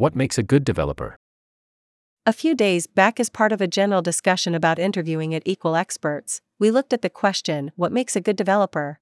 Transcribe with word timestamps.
What 0.00 0.16
makes 0.16 0.38
a 0.38 0.42
good 0.42 0.64
developer? 0.64 1.18
A 2.24 2.32
few 2.32 2.54
days 2.54 2.86
back, 2.86 3.20
as 3.20 3.28
part 3.28 3.52
of 3.52 3.60
a 3.60 3.66
general 3.66 4.00
discussion 4.00 4.54
about 4.54 4.78
interviewing 4.78 5.34
at 5.34 5.42
Equal 5.44 5.76
Experts, 5.76 6.40
we 6.58 6.70
looked 6.70 6.94
at 6.94 7.02
the 7.02 7.10
question 7.10 7.70
what 7.76 7.92
makes 7.92 8.16
a 8.16 8.22
good 8.22 8.36
developer? 8.36 8.98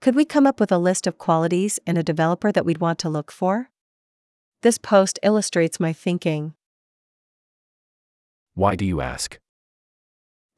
Could 0.00 0.16
we 0.16 0.24
come 0.24 0.48
up 0.48 0.58
with 0.58 0.72
a 0.72 0.78
list 0.78 1.06
of 1.06 1.16
qualities 1.16 1.78
in 1.86 1.96
a 1.96 2.02
developer 2.02 2.50
that 2.50 2.64
we'd 2.64 2.80
want 2.80 2.98
to 2.98 3.08
look 3.08 3.30
for? 3.30 3.70
This 4.62 4.78
post 4.78 5.20
illustrates 5.22 5.78
my 5.78 5.92
thinking. 5.92 6.54
Why 8.54 8.74
do 8.74 8.84
you 8.84 9.00
ask? 9.00 9.38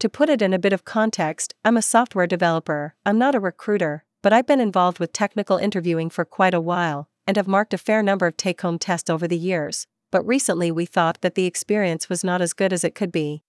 To 0.01 0.09
put 0.09 0.31
it 0.31 0.41
in 0.41 0.55
a 0.55 0.59
bit 0.59 0.73
of 0.73 0.87
context, 0.87 1.53
I'm 1.63 1.77
a 1.77 1.83
software 1.83 2.27
developer, 2.27 2.95
I'm 3.05 3.19
not 3.19 3.35
a 3.35 3.39
recruiter, 3.39 4.07
but 4.23 4.33
I've 4.33 4.47
been 4.47 4.61
involved 4.61 4.99
with 4.99 5.13
technical 5.13 5.59
interviewing 5.59 6.09
for 6.09 6.25
quite 6.25 6.55
a 6.55 6.61
while, 6.61 7.11
and 7.27 7.37
have 7.37 7.49
marked 7.49 7.75
a 7.75 7.79
fair 7.79 8.03
number 8.03 8.27
of 8.27 8.37
take 8.37 8.61
home 8.61 8.79
tests 8.79 9.11
over 9.11 9.29
the 9.29 9.37
years, 9.37 9.87
but 10.11 10.27
recently 10.27 10.71
we 10.71 10.87
thought 10.87 11.21
that 11.21 11.35
the 11.35 11.47
experience 11.47 12.09
was 12.09 12.23
not 12.23 12.41
as 12.41 12.53
good 12.53 12.73
as 12.73 12.85
it 12.85 12.95
could 12.95 13.13
be. 13.13 13.43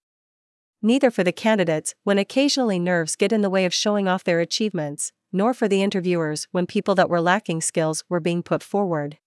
Neither 0.82 1.10
for 1.10 1.24
the 1.24 1.32
candidates, 1.32 1.96
when 2.04 2.18
occasionally 2.18 2.78
nerves 2.78 3.16
get 3.16 3.32
in 3.32 3.42
the 3.42 3.50
way 3.50 3.66
of 3.66 3.74
showing 3.74 4.08
off 4.08 4.24
their 4.24 4.40
achievements, 4.40 5.14
nor 5.32 5.54
for 5.54 5.68
the 5.68 5.82
interviewers 5.82 6.48
when 6.52 6.68
people 6.68 6.94
that 6.96 7.10
were 7.10 7.22
lacking 7.22 7.62
skills 7.62 8.04
were 8.10 8.20
being 8.20 8.44
put 8.44 8.62
forward. 8.62 9.18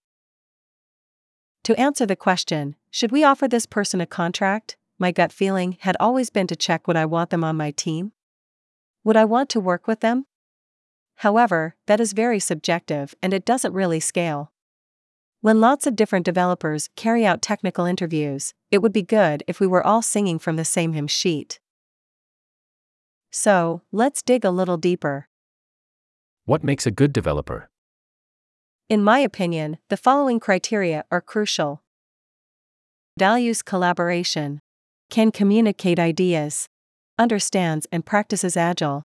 To 1.63 1.77
answer 1.79 2.05
the 2.05 2.15
question, 2.15 2.75
should 2.89 3.11
we 3.11 3.23
offer 3.23 3.47
this 3.47 3.65
person 3.65 3.99
a 3.99 4.05
contract? 4.05 4.77
My 4.99 5.11
gut 5.11 5.31
feeling 5.31 5.77
had 5.81 5.97
always 5.99 6.29
been 6.29 6.47
to 6.47 6.55
check 6.55 6.87
would 6.87 6.95
I 6.95 7.05
want 7.05 7.29
them 7.29 7.43
on 7.43 7.57
my 7.57 7.71
team? 7.71 8.13
Would 9.03 9.17
I 9.17 9.25
want 9.25 9.49
to 9.49 9.59
work 9.59 9.85
with 9.85 9.99
them? 9.99 10.25
However, 11.17 11.75
that 11.87 11.99
is 11.99 12.13
very 12.13 12.39
subjective 12.39 13.15
and 13.21 13.33
it 13.33 13.45
doesn't 13.45 13.73
really 13.73 13.99
scale. 13.99 14.51
When 15.41 15.61
lots 15.61 15.87
of 15.87 15.95
different 15.95 16.25
developers 16.25 16.89
carry 16.95 17.25
out 17.25 17.41
technical 17.41 17.85
interviews, 17.85 18.53
it 18.71 18.81
would 18.81 18.93
be 18.93 19.03
good 19.03 19.43
if 19.47 19.59
we 19.59 19.67
were 19.67 19.85
all 19.85 20.01
singing 20.01 20.39
from 20.39 20.55
the 20.55 20.65
same 20.65 20.93
hymn 20.93 21.07
sheet. 21.07 21.59
So, 23.31 23.81
let's 23.91 24.21
dig 24.21 24.45
a 24.45 24.51
little 24.51 24.77
deeper. 24.77 25.27
What 26.45 26.63
makes 26.63 26.85
a 26.85 26.91
good 26.91 27.13
developer? 27.13 27.69
In 28.89 29.03
my 29.03 29.19
opinion, 29.19 29.79
the 29.89 29.97
following 29.97 30.39
criteria 30.39 31.03
are 31.11 31.21
crucial 31.21 31.83
values 33.17 33.63
collaboration, 33.63 34.59
can 35.09 35.31
communicate 35.31 35.97
ideas, 35.97 36.67
understands 37.17 37.87
and 37.91 38.05
practices 38.05 38.55
agile, 38.55 39.03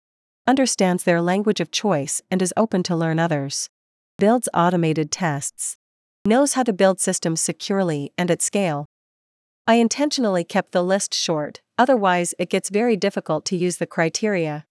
understands 0.47 1.03
their 1.03 1.21
language 1.21 1.59
of 1.59 1.71
choice 1.71 2.21
and 2.31 2.41
is 2.41 2.53
open 2.57 2.83
to 2.83 2.95
learn 2.95 3.19
others, 3.19 3.69
builds 4.17 4.49
automated 4.53 5.11
tests, 5.11 5.77
knows 6.25 6.53
how 6.53 6.63
to 6.63 6.73
build 6.73 6.99
systems 6.99 7.41
securely 7.41 8.11
and 8.17 8.29
at 8.29 8.41
scale. 8.41 8.85
I 9.67 9.75
intentionally 9.75 10.43
kept 10.43 10.71
the 10.71 10.83
list 10.83 11.13
short, 11.13 11.61
otherwise, 11.77 12.33
it 12.39 12.49
gets 12.49 12.69
very 12.69 12.97
difficult 12.97 13.45
to 13.45 13.55
use 13.55 13.77
the 13.77 13.85
criteria. 13.85 14.65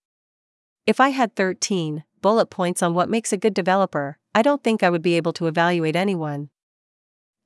If 0.86 1.00
I 1.00 1.10
had 1.10 1.36
13 1.36 2.05
bullet 2.20 2.47
points 2.47 2.82
on 2.82 2.94
what 2.94 3.08
makes 3.08 3.32
a 3.32 3.36
good 3.36 3.55
developer, 3.55 4.19
I 4.34 4.42
don't 4.42 4.64
think 4.64 4.82
I 4.82 4.91
would 4.91 5.03
be 5.03 5.16
able 5.16 5.32
to 5.34 5.47
evaluate 5.47 5.97
anyone. 5.97 6.50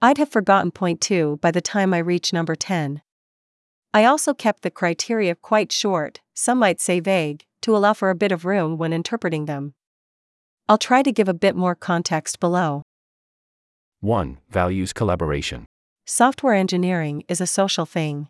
I'd 0.01 0.19
have 0.19 0.31
forgotten 0.31 0.71
point 0.71 1.01
2 1.01 1.39
by 1.41 1.51
the 1.51 1.61
time 1.61 1.95
I 1.95 1.99
reach 1.99 2.33
number 2.33 2.55
10. 2.55 3.03
I 3.95 4.05
also 4.05 4.33
kept 4.33 4.63
the 4.63 4.71
criteria 4.71 5.35
quite 5.35 5.71
short, 5.71 6.21
some 6.35 6.59
might 6.59 6.81
say 6.81 6.99
vague, 6.99 7.45
to 7.63 7.77
allow 7.77 7.93
for 7.93 8.11
a 8.11 8.15
bit 8.15 8.33
of 8.33 8.45
room 8.45 8.79
when 8.79 8.93
interpreting 8.93 9.47
them. 9.47 9.75
I'll 10.69 10.79
try 10.79 11.03
to 11.03 11.13
give 11.13 11.29
a 11.29 11.35
bit 11.35 11.57
more 11.57 11.75
context 11.75 12.39
below. 12.39 12.83
1. 14.01 14.39
Values 14.51 14.93
collaboration. 14.93 15.67
Software 16.05 16.55
engineering 16.55 17.25
is 17.29 17.41
a 17.41 17.47
social 17.47 17.87
thing. 17.87 18.29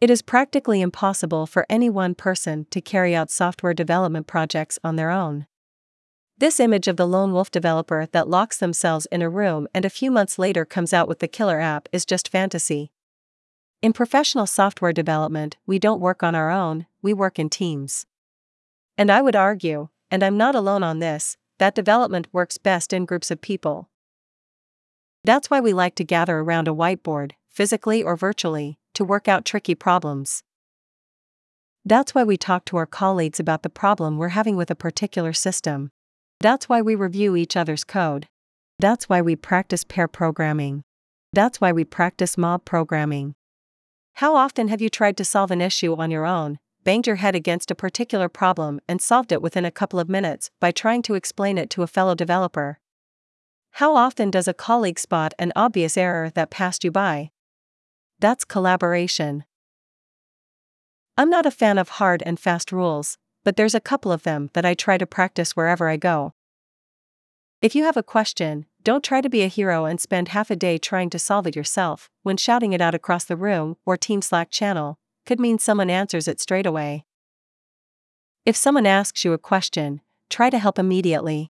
It 0.00 0.10
is 0.10 0.22
practically 0.22 0.80
impossible 0.80 1.46
for 1.46 1.64
any 1.70 1.88
one 1.88 2.16
person 2.16 2.66
to 2.70 2.80
carry 2.80 3.14
out 3.14 3.30
software 3.30 3.74
development 3.74 4.26
projects 4.26 4.78
on 4.82 4.96
their 4.96 5.10
own. 5.10 5.46
This 6.38 6.58
image 6.58 6.88
of 6.88 6.96
the 6.96 7.06
lone 7.06 7.32
wolf 7.32 7.52
developer 7.52 8.08
that 8.10 8.28
locks 8.28 8.58
themselves 8.58 9.06
in 9.12 9.22
a 9.22 9.30
room 9.30 9.68
and 9.72 9.84
a 9.84 9.90
few 9.90 10.10
months 10.10 10.40
later 10.40 10.64
comes 10.64 10.92
out 10.92 11.06
with 11.06 11.20
the 11.20 11.28
killer 11.28 11.60
app 11.60 11.88
is 11.92 12.04
just 12.04 12.28
fantasy. 12.28 12.90
In 13.80 13.92
professional 13.92 14.46
software 14.46 14.92
development, 14.92 15.56
we 15.66 15.78
don't 15.78 16.00
work 16.00 16.24
on 16.24 16.34
our 16.34 16.50
own, 16.50 16.86
we 17.00 17.14
work 17.14 17.38
in 17.38 17.48
teams. 17.48 18.06
And 19.02 19.10
I 19.10 19.20
would 19.20 19.34
argue, 19.34 19.88
and 20.12 20.22
I'm 20.22 20.36
not 20.36 20.54
alone 20.54 20.84
on 20.84 21.00
this, 21.00 21.36
that 21.58 21.74
development 21.74 22.28
works 22.30 22.56
best 22.56 22.92
in 22.92 23.04
groups 23.04 23.32
of 23.32 23.40
people. 23.40 23.90
That's 25.24 25.50
why 25.50 25.58
we 25.58 25.72
like 25.72 25.96
to 25.96 26.04
gather 26.04 26.38
around 26.38 26.68
a 26.68 26.72
whiteboard, 26.72 27.32
physically 27.50 28.00
or 28.00 28.14
virtually, 28.14 28.78
to 28.94 29.04
work 29.04 29.26
out 29.26 29.44
tricky 29.44 29.74
problems. 29.74 30.44
That's 31.84 32.14
why 32.14 32.22
we 32.22 32.36
talk 32.36 32.64
to 32.66 32.76
our 32.76 32.86
colleagues 32.86 33.40
about 33.40 33.64
the 33.64 33.68
problem 33.68 34.18
we're 34.18 34.38
having 34.38 34.54
with 34.54 34.70
a 34.70 34.76
particular 34.76 35.32
system. 35.32 35.90
That's 36.38 36.68
why 36.68 36.80
we 36.80 36.94
review 36.94 37.34
each 37.34 37.56
other's 37.56 37.82
code. 37.82 38.28
That's 38.78 39.08
why 39.08 39.20
we 39.20 39.34
practice 39.34 39.82
pair 39.82 40.06
programming. 40.06 40.84
That's 41.32 41.60
why 41.60 41.72
we 41.72 41.82
practice 41.82 42.38
mob 42.38 42.64
programming. 42.64 43.34
How 44.12 44.36
often 44.36 44.68
have 44.68 44.80
you 44.80 44.88
tried 44.88 45.16
to 45.16 45.24
solve 45.24 45.50
an 45.50 45.60
issue 45.60 45.96
on 45.96 46.12
your 46.12 46.24
own, 46.24 46.60
banged 46.84 47.06
your 47.06 47.16
head 47.16 47.34
against 47.34 47.70
a 47.70 47.74
particular 47.74 48.28
problem, 48.28 48.80
and 48.88 49.00
solved 49.00 49.32
it 49.32 49.42
within 49.42 49.64
a 49.64 49.70
couple 49.70 50.00
of 50.00 50.08
minutes 50.08 50.50
by 50.60 50.70
trying 50.70 51.02
to 51.02 51.14
explain 51.14 51.58
it 51.58 51.70
to 51.70 51.82
a 51.82 51.86
fellow 51.86 52.14
developer? 52.14 52.78
How 53.76 53.96
often 53.96 54.30
does 54.30 54.48
a 54.48 54.54
colleague 54.54 54.98
spot 54.98 55.32
an 55.38 55.52
obvious 55.56 55.96
error 55.96 56.30
that 56.34 56.50
passed 56.50 56.84
you 56.84 56.90
by? 56.90 57.30
That's 58.18 58.44
collaboration. 58.44 59.44
I'm 61.16 61.30
not 61.30 61.46
a 61.46 61.50
fan 61.50 61.78
of 61.78 61.88
hard 61.90 62.22
and 62.24 62.38
fast 62.38 62.72
rules, 62.72 63.18
but 63.44 63.56
there's 63.56 63.74
a 63.74 63.80
couple 63.80 64.12
of 64.12 64.22
them 64.22 64.50
that 64.52 64.64
I 64.64 64.74
try 64.74 64.98
to 64.98 65.06
practice 65.06 65.56
wherever 65.56 65.88
I 65.88 65.96
go. 65.96 66.34
If 67.60 67.74
you 67.74 67.84
have 67.84 67.96
a 67.96 68.02
question, 68.02 68.66
don't 68.82 69.04
try 69.04 69.20
to 69.20 69.30
be 69.30 69.42
a 69.42 69.48
hero 69.48 69.84
and 69.84 70.00
spend 70.00 70.28
half 70.28 70.50
a 70.50 70.56
day 70.56 70.78
trying 70.78 71.10
to 71.10 71.18
solve 71.18 71.46
it 71.46 71.54
yourself, 71.54 72.10
when 72.22 72.36
shouting 72.36 72.72
it 72.72 72.80
out 72.80 72.94
across 72.94 73.24
the 73.24 73.36
room 73.36 73.76
or 73.86 73.96
Team 73.96 74.20
Slack 74.20 74.50
channel 74.50 74.98
could 75.26 75.40
mean 75.40 75.58
someone 75.58 75.90
answers 75.90 76.28
it 76.28 76.40
straight 76.40 76.66
away. 76.66 77.04
If 78.44 78.56
someone 78.56 78.86
asks 78.86 79.24
you 79.24 79.32
a 79.32 79.38
question, 79.38 80.00
try 80.28 80.50
to 80.50 80.58
help 80.58 80.78
immediately. 80.78 81.52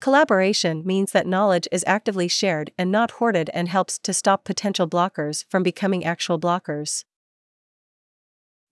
Collaboration 0.00 0.82
means 0.84 1.12
that 1.12 1.26
knowledge 1.26 1.66
is 1.72 1.82
actively 1.86 2.28
shared 2.28 2.70
and 2.76 2.92
not 2.92 3.12
hoarded 3.12 3.50
and 3.54 3.68
helps 3.68 3.98
to 4.00 4.12
stop 4.12 4.44
potential 4.44 4.86
blockers 4.86 5.44
from 5.48 5.62
becoming 5.62 6.04
actual 6.04 6.38
blockers. 6.38 7.04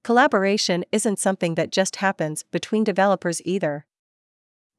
Collaboration 0.04 0.84
isn't 0.92 1.18
something 1.18 1.54
that 1.54 1.72
just 1.72 1.96
happens 1.96 2.44
between 2.50 2.84
developers 2.84 3.40
either. 3.44 3.86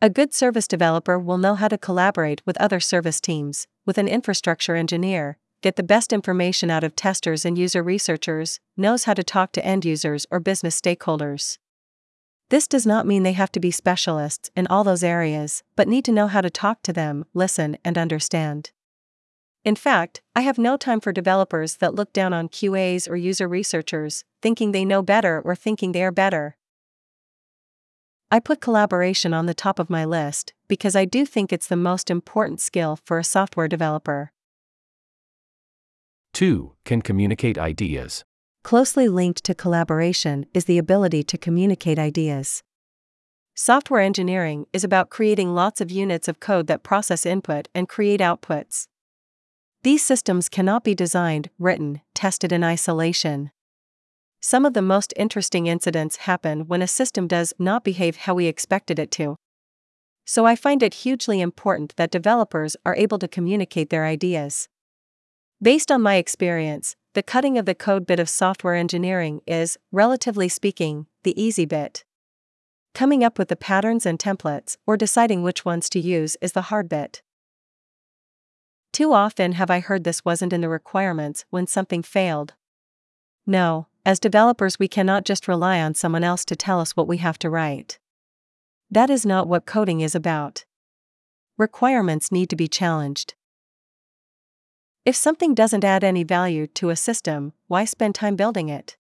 A 0.02 0.10
good 0.10 0.34
service 0.34 0.68
developer 0.68 1.18
will 1.18 1.38
know 1.38 1.56
how 1.56 1.70
to 1.70 1.78
collaborate 1.78 2.42
with 2.46 2.60
other 2.60 2.82
service 2.82 3.22
teams, 3.22 3.68
with 3.86 3.98
an 3.98 4.08
infrastructure 4.08 4.76
engineer, 4.76 5.38
get 5.64 5.78
the 5.78 5.82
best 5.82 6.12
information 6.12 6.70
out 6.70 6.84
of 6.84 6.96
testers 6.96 7.46
and 7.46 7.58
user 7.58 7.82
researchers, 7.82 8.60
knows 8.76 9.06
how 9.06 9.14
to 9.14 9.24
talk 9.24 9.54
to 9.54 9.66
end 9.66 9.86
users 9.86 10.28
or 10.30 10.42
business 10.42 10.80
stakeholders. 10.80 11.58
This 12.50 12.68
does 12.68 12.86
not 12.86 13.08
mean 13.08 13.24
they 13.24 13.32
have 13.32 13.52
to 13.54 13.62
be 13.62 13.72
specialists 13.72 14.52
in 14.58 14.68
all 14.68 14.84
those 14.84 15.04
areas, 15.04 15.64
but 15.78 15.88
need 15.88 16.04
to 16.06 16.12
know 16.12 16.28
how 16.28 16.42
to 16.42 16.50
talk 16.50 16.84
to 16.84 16.92
them, 16.94 17.24
listen, 17.34 17.78
and 17.84 17.98
understand. 17.98 18.72
In 19.64 19.78
fact, 19.78 20.22
I 20.36 20.42
have 20.42 20.58
no 20.58 20.76
time 20.76 21.00
for 21.00 21.14
developers 21.14 21.78
that 21.78 21.96
look 21.96 22.12
down 22.12 22.34
on 22.34 22.50
QAs 22.50 23.10
or 23.10 23.16
user 23.16 23.48
researchers, 23.48 24.26
thinking 24.42 24.74
they 24.74 24.84
know 24.84 25.02
better 25.02 25.42
or 25.46 25.56
thinking 25.56 25.94
they 25.94 26.04
are 26.04 26.12
better. 26.12 26.58
I 28.30 28.42
put 28.42 28.60
collaboration 28.60 29.34
on 29.34 29.46
the 29.46 29.54
top 29.54 29.80
of 29.80 29.90
my 29.90 30.04
list 30.04 30.54
because 30.68 30.94
I 30.94 31.06
do 31.06 31.26
think 31.26 31.54
it's 31.54 31.68
the 31.68 31.78
most 31.78 32.12
important 32.12 32.60
skill 32.60 33.00
for 33.06 33.18
a 33.18 33.24
software 33.24 33.70
developer. 33.70 34.33
2. 36.34 36.74
Can 36.84 37.02
communicate 37.02 37.58
ideas. 37.58 38.24
Closely 38.64 39.08
linked 39.08 39.44
to 39.44 39.54
collaboration 39.54 40.46
is 40.54 40.66
the 40.66 40.78
ability 40.78 41.24
to 41.24 41.38
communicate 41.38 42.00
ideas. 42.00 42.64
Software 43.56 44.02
engineering 44.02 44.66
is 44.74 44.84
about 44.84 45.12
creating 45.12 45.54
lots 45.54 45.80
of 45.80 45.92
units 45.92 46.28
of 46.28 46.40
code 46.40 46.66
that 46.68 46.82
process 46.82 47.26
input 47.26 47.68
and 47.76 47.88
create 47.88 48.20
outputs. 48.20 48.88
These 49.84 50.02
systems 50.02 50.50
cannot 50.50 50.84
be 50.84 50.96
designed, 50.96 51.50
written, 51.60 52.02
tested 52.16 52.52
in 52.52 52.64
isolation. 52.64 53.52
Some 54.42 54.66
of 54.66 54.74
the 54.74 54.82
most 54.82 55.14
interesting 55.18 55.68
incidents 55.68 56.18
happen 56.18 56.68
when 56.68 56.82
a 56.82 56.88
system 56.88 57.28
does 57.28 57.54
not 57.60 57.84
behave 57.84 58.16
how 58.16 58.34
we 58.34 58.48
expected 58.48 58.98
it 58.98 59.12
to. 59.12 59.36
So 60.26 60.46
I 60.46 60.56
find 60.56 60.82
it 60.82 60.96
hugely 60.96 61.42
important 61.42 61.96
that 61.98 62.12
developers 62.12 62.76
are 62.86 62.96
able 62.96 63.20
to 63.20 63.28
communicate 63.28 63.90
their 63.90 64.06
ideas. 64.06 64.68
Based 65.64 65.94
on 65.94 66.02
my 66.02 66.16
experience, 66.16 66.98
the 67.14 67.24
cutting 67.24 67.58
of 67.58 67.66
the 67.66 67.74
code 67.74 68.06
bit 68.06 68.20
of 68.20 68.28
software 68.28 68.76
engineering 68.76 69.40
is, 69.48 69.78
relatively 69.94 70.50
speaking, 70.50 71.08
the 71.24 71.42
easy 71.42 71.64
bit. 71.64 72.04
Coming 72.94 73.24
up 73.24 73.40
with 73.40 73.48
the 73.48 73.56
patterns 73.56 74.06
and 74.06 74.20
templates, 74.20 74.76
or 74.86 74.98
deciding 74.98 75.42
which 75.42 75.64
ones 75.64 75.88
to 75.92 76.02
use, 76.02 76.36
is 76.42 76.52
the 76.52 76.64
hard 76.64 76.90
bit. 76.90 77.22
Too 78.92 79.14
often 79.14 79.54
have 79.54 79.72
I 79.72 79.80
heard 79.80 80.04
this 80.04 80.26
wasn't 80.26 80.52
in 80.52 80.60
the 80.60 80.68
requirements 80.68 81.46
when 81.50 81.66
something 81.66 82.04
failed. 82.04 82.56
No, 83.48 83.88
as 84.06 84.20
developers, 84.20 84.78
we 84.78 84.90
cannot 84.90 85.24
just 85.24 85.48
rely 85.48 85.80
on 85.80 85.94
someone 85.94 86.26
else 86.26 86.44
to 86.44 86.58
tell 86.58 86.82
us 86.82 86.98
what 86.98 87.08
we 87.08 87.20
have 87.20 87.40
to 87.40 87.50
write. 87.50 88.00
That 88.92 89.10
is 89.10 89.26
not 89.26 89.48
what 89.48 89.66
coding 89.66 90.02
is 90.02 90.14
about. 90.14 90.66
Requirements 91.58 92.34
need 92.34 92.50
to 92.50 92.58
be 92.58 92.68
challenged. 92.68 93.36
If 95.06 95.18
something 95.18 95.54
doesn't 95.54 95.84
add 95.84 96.06
any 96.06 96.24
value 96.24 96.66
to 96.68 96.90
a 96.90 96.96
system, 96.96 97.52
why 97.68 97.84
spend 97.84 98.16
time 98.16 98.38
building 98.38 98.70
it? 98.70 98.96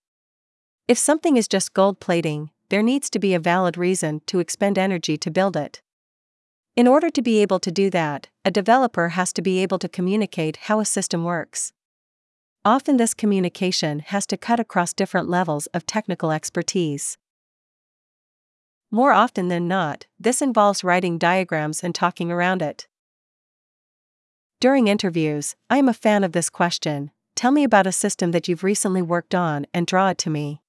If 0.85 0.97
something 0.97 1.37
is 1.37 1.47
just 1.47 1.73
gold 1.73 2.01
plating, 2.01 2.49
there 2.67 2.83
needs 2.83 3.09
to 3.11 3.19
be 3.19 3.33
a 3.33 3.39
valid 3.39 3.77
reason 3.77 4.21
to 4.25 4.39
expend 4.39 4.77
energy 4.77 5.17
to 5.17 5.31
build 5.31 5.55
it. 5.55 5.81
In 6.75 6.87
order 6.89 7.09
to 7.09 7.21
be 7.21 7.41
able 7.41 7.59
to 7.61 7.71
do 7.71 7.89
that, 7.91 8.27
a 8.43 8.51
developer 8.51 9.09
has 9.09 9.31
to 9.33 9.41
be 9.41 9.59
able 9.59 9.79
to 9.79 9.87
communicate 9.87 10.57
how 10.67 10.81
a 10.81 10.85
system 10.85 11.23
works. 11.23 11.71
Often, 12.65 12.97
this 12.97 13.13
communication 13.13 13.99
has 13.99 14.25
to 14.25 14.37
cut 14.37 14.59
across 14.59 14.93
different 14.93 15.29
levels 15.29 15.67
of 15.67 15.85
technical 15.85 16.31
expertise. 16.31 17.17
More 18.91 19.13
often 19.13 19.47
than 19.47 19.69
not, 19.69 20.07
this 20.19 20.41
involves 20.41 20.83
writing 20.83 21.17
diagrams 21.17 21.81
and 21.81 21.95
talking 21.95 22.29
around 22.29 22.61
it. 22.61 22.87
During 24.63 24.87
interviews, 24.87 25.57
I 25.69 25.75
am 25.75 25.89
a 25.89 25.93
fan 25.93 26.23
of 26.23 26.31
this 26.31 26.49
question 26.49 27.11
Tell 27.35 27.51
me 27.51 27.65
about 27.65 27.85
a 27.85 27.91
system 27.91 28.31
that 28.31 28.47
you've 28.47 28.63
recently 28.63 29.01
worked 29.01 29.35
on 29.35 29.67
and 29.73 29.85
draw 29.85 30.07
it 30.07 30.17
to 30.19 30.29
me. 30.29 30.61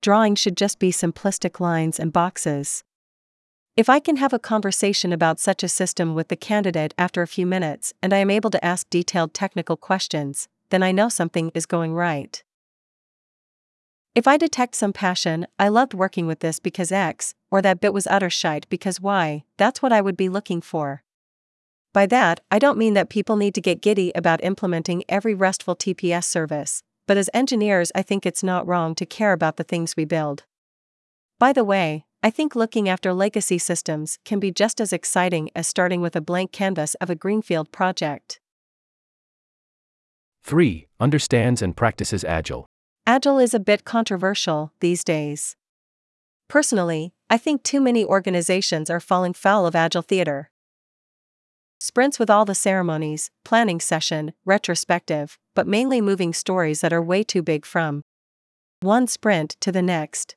Drawing 0.00 0.34
should 0.34 0.56
just 0.56 0.78
be 0.78 0.90
simplistic 0.90 1.60
lines 1.60 2.00
and 2.00 2.10
boxes. 2.10 2.84
If 3.76 3.90
I 3.90 4.00
can 4.00 4.16
have 4.16 4.32
a 4.32 4.38
conversation 4.38 5.12
about 5.12 5.38
such 5.38 5.62
a 5.62 5.68
system 5.68 6.14
with 6.14 6.28
the 6.28 6.36
candidate 6.36 6.94
after 6.96 7.20
a 7.20 7.26
few 7.26 7.44
minutes 7.44 7.92
and 8.02 8.14
I 8.14 8.16
am 8.16 8.30
able 8.30 8.48
to 8.48 8.64
ask 8.64 8.88
detailed 8.88 9.34
technical 9.34 9.76
questions, 9.76 10.48
then 10.70 10.82
I 10.82 10.90
know 10.90 11.10
something 11.10 11.52
is 11.54 11.66
going 11.66 11.92
right. 11.92 12.42
If 14.14 14.26
I 14.26 14.38
detect 14.38 14.74
some 14.74 14.94
passion, 14.94 15.46
I 15.58 15.68
loved 15.68 15.92
working 15.92 16.26
with 16.26 16.40
this 16.40 16.58
because 16.58 16.90
X, 16.90 17.34
or 17.50 17.60
that 17.60 17.78
bit 17.78 17.92
was 17.92 18.06
utter 18.06 18.30
shite 18.30 18.66
because 18.70 19.02
Y, 19.02 19.44
that's 19.58 19.82
what 19.82 19.92
I 19.92 20.00
would 20.00 20.16
be 20.16 20.30
looking 20.30 20.62
for. 20.62 21.02
By 21.92 22.06
that, 22.06 22.40
I 22.50 22.58
don't 22.58 22.78
mean 22.78 22.94
that 22.94 23.10
people 23.10 23.36
need 23.36 23.54
to 23.54 23.60
get 23.60 23.82
giddy 23.82 24.12
about 24.14 24.42
implementing 24.42 25.04
every 25.08 25.34
RESTful 25.34 25.76
TPS 25.76 26.24
service, 26.24 26.82
but 27.06 27.18
as 27.18 27.28
engineers, 27.34 27.92
I 27.94 28.00
think 28.00 28.24
it's 28.24 28.42
not 28.42 28.66
wrong 28.66 28.94
to 28.94 29.04
care 29.04 29.32
about 29.32 29.56
the 29.56 29.64
things 29.64 29.94
we 29.94 30.06
build. 30.06 30.44
By 31.38 31.52
the 31.52 31.64
way, 31.64 32.06
I 32.22 32.30
think 32.30 32.54
looking 32.54 32.88
after 32.88 33.12
legacy 33.12 33.58
systems 33.58 34.18
can 34.24 34.38
be 34.38 34.50
just 34.52 34.80
as 34.80 34.92
exciting 34.92 35.50
as 35.54 35.66
starting 35.66 36.00
with 36.00 36.16
a 36.16 36.20
blank 36.20 36.52
canvas 36.52 36.94
of 36.94 37.10
a 37.10 37.16
greenfield 37.16 37.72
project. 37.72 38.40
3. 40.44 40.86
Understands 40.98 41.60
and 41.60 41.76
practices 41.76 42.24
Agile. 42.24 42.66
Agile 43.06 43.40
is 43.40 43.52
a 43.52 43.60
bit 43.60 43.84
controversial 43.84 44.72
these 44.80 45.04
days. 45.04 45.56
Personally, 46.48 47.12
I 47.28 47.38
think 47.38 47.62
too 47.62 47.80
many 47.80 48.04
organizations 48.04 48.88
are 48.88 49.00
falling 49.00 49.34
foul 49.34 49.66
of 49.66 49.74
Agile 49.74 50.02
theater. 50.02 50.51
Sprints 51.84 52.16
with 52.16 52.30
all 52.30 52.44
the 52.44 52.54
ceremonies, 52.54 53.32
planning 53.44 53.80
session, 53.80 54.34
retrospective, 54.44 55.36
but 55.52 55.66
mainly 55.66 56.00
moving 56.00 56.32
stories 56.32 56.80
that 56.80 56.92
are 56.92 57.02
way 57.02 57.24
too 57.24 57.42
big 57.42 57.66
from 57.66 58.04
one 58.78 59.08
sprint 59.08 59.56
to 59.58 59.72
the 59.72 59.82
next. 59.82 60.36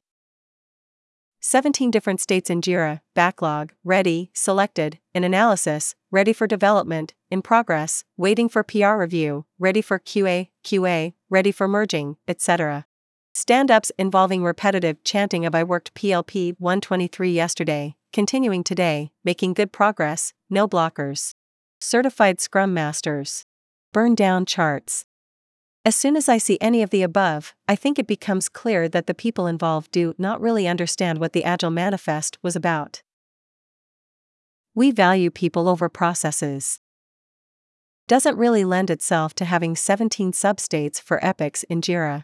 17 1.42 1.92
different 1.92 2.20
states 2.20 2.50
in 2.50 2.62
JIRA, 2.62 3.02
backlog, 3.14 3.74
ready, 3.84 4.32
selected, 4.34 4.98
in 5.14 5.24
analysis, 5.24 5.94
ready 6.10 6.34
for 6.34 6.48
development, 6.48 7.14
in 7.30 7.44
progress, 7.44 8.06
waiting 8.18 8.50
for 8.50 8.64
PR 8.64 8.96
review, 8.96 9.46
ready 9.60 9.84
for 9.84 10.00
QA, 10.00 10.50
QA, 10.64 11.14
ready 11.30 11.52
for 11.52 11.68
merging, 11.68 12.18
etc. 12.28 12.88
Stand 13.36 13.70
ups 13.70 13.92
involving 14.00 14.44
repetitive 14.44 15.04
chanting 15.04 15.46
of 15.46 15.54
I 15.54 15.64
worked 15.64 15.94
PLP 15.94 16.56
123 16.58 17.32
yesterday, 17.32 17.96
continuing 18.12 18.64
today, 18.64 19.12
making 19.24 19.54
good 19.54 19.72
progress, 19.72 20.34
no 20.50 20.68
blockers. 20.68 21.35
Certified 21.88 22.42
Scrum 22.42 22.74
Masters. 22.74 23.46
Burn 23.94 24.16
down 24.16 24.48
charts. 24.48 25.06
As 25.86 25.96
soon 25.96 26.16
as 26.16 26.28
I 26.28 26.40
see 26.40 26.58
any 26.60 26.82
of 26.82 26.90
the 26.90 27.04
above, 27.04 27.54
I 27.68 27.76
think 27.76 28.00
it 28.00 28.08
becomes 28.08 28.50
clear 28.50 28.90
that 28.90 29.06
the 29.06 29.14
people 29.14 29.46
involved 29.46 29.92
do 29.92 30.16
not 30.18 30.42
really 30.42 30.68
understand 30.68 31.20
what 31.20 31.34
the 31.34 31.44
Agile 31.44 31.70
Manifest 31.70 32.40
was 32.42 32.56
about. 32.56 33.04
We 34.74 34.90
value 34.90 35.30
people 35.30 35.70
over 35.70 35.88
processes. 35.88 36.80
Doesn't 38.08 38.36
really 38.36 38.66
lend 38.66 38.90
itself 38.90 39.36
to 39.36 39.46
having 39.46 39.76
17 39.76 40.32
substates 40.32 41.00
for 41.00 41.24
epics 41.24 41.62
in 41.66 41.82
JIRA. 41.82 42.24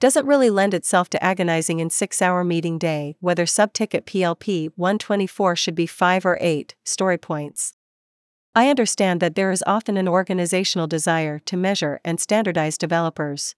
Doesn't 0.00 0.26
really 0.26 0.50
lend 0.50 0.74
itself 0.74 1.08
to 1.10 1.22
agonizing 1.22 1.78
in 1.78 1.88
6 1.88 2.20
hour 2.20 2.42
meeting 2.42 2.78
day 2.78 3.14
whether 3.20 3.44
subticket 3.44 4.06
PLP 4.06 4.72
124 4.74 5.54
should 5.54 5.76
be 5.76 5.86
5 5.86 6.26
or 6.26 6.36
8 6.40 6.74
story 6.84 7.16
points. 7.16 7.74
I 8.58 8.70
understand 8.70 9.20
that 9.20 9.36
there 9.36 9.52
is 9.52 9.62
often 9.68 9.96
an 9.96 10.08
organizational 10.08 10.88
desire 10.88 11.38
to 11.38 11.56
measure 11.56 12.00
and 12.04 12.18
standardize 12.18 12.76
developers. 12.76 13.54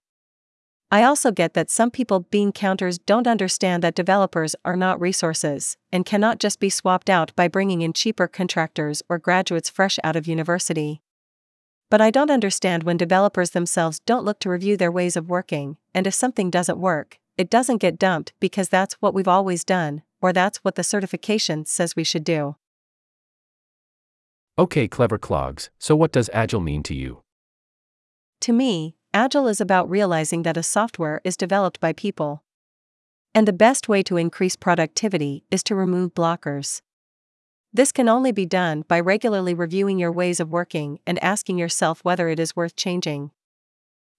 I 0.91 1.01
also 1.01 1.31
get 1.31 1.55
that 1.55 1.71
some 1.71 1.89
people 1.89 2.27
being 2.29 2.51
counters 2.51 2.99
don't 2.99 3.25
understand 3.25 3.81
that 3.81 3.95
developers 3.95 4.55
are 4.63 4.77
not 4.77 5.01
resources 5.01 5.75
and 5.91 6.05
cannot 6.05 6.39
just 6.39 6.59
be 6.59 6.69
swapped 6.69 7.09
out 7.09 7.35
by 7.35 7.47
bringing 7.47 7.81
in 7.81 7.93
cheaper 7.93 8.27
contractors 8.27 9.01
or 9.09 9.17
graduates 9.17 9.71
fresh 9.71 9.97
out 10.03 10.15
of 10.15 10.27
university. 10.27 11.01
But 11.89 11.99
I 11.99 12.11
don't 12.11 12.29
understand 12.29 12.83
when 12.83 12.97
developers 12.97 13.49
themselves 13.49 14.01
don't 14.01 14.23
look 14.23 14.37
to 14.41 14.51
review 14.51 14.77
their 14.77 14.91
ways 14.91 15.17
of 15.17 15.31
working, 15.31 15.77
and 15.95 16.05
if 16.05 16.13
something 16.13 16.51
doesn't 16.51 16.77
work, 16.77 17.17
it 17.39 17.49
doesn't 17.49 17.81
get 17.81 17.97
dumped 17.97 18.33
because 18.39 18.69
that's 18.69 18.93
what 19.01 19.15
we've 19.15 19.27
always 19.27 19.63
done, 19.63 20.03
or 20.21 20.31
that's 20.31 20.59
what 20.59 20.75
the 20.75 20.83
certification 20.83 21.65
says 21.65 21.95
we 21.95 22.03
should 22.03 22.23
do. 22.23 22.55
Okay, 24.61 24.87
clever 24.87 25.17
clogs, 25.17 25.71
so 25.79 25.95
what 25.95 26.11
does 26.11 26.29
Agile 26.33 26.59
mean 26.59 26.83
to 26.83 26.93
you? 26.93 27.23
To 28.41 28.53
me, 28.53 28.95
Agile 29.11 29.47
is 29.47 29.59
about 29.59 29.89
realizing 29.89 30.43
that 30.43 30.55
a 30.55 30.61
software 30.61 31.19
is 31.23 31.35
developed 31.35 31.79
by 31.79 31.93
people. 31.93 32.43
And 33.33 33.47
the 33.47 33.53
best 33.53 33.89
way 33.89 34.03
to 34.03 34.17
increase 34.17 34.55
productivity 34.55 35.43
is 35.49 35.63
to 35.63 35.73
remove 35.73 36.13
blockers. 36.13 36.83
This 37.73 37.91
can 37.91 38.07
only 38.07 38.31
be 38.31 38.45
done 38.45 38.83
by 38.87 38.99
regularly 38.99 39.55
reviewing 39.55 39.97
your 39.97 40.11
ways 40.11 40.39
of 40.39 40.51
working 40.51 40.99
and 41.07 41.17
asking 41.23 41.57
yourself 41.57 42.05
whether 42.05 42.29
it 42.29 42.39
is 42.39 42.55
worth 42.55 42.75
changing. 42.75 43.31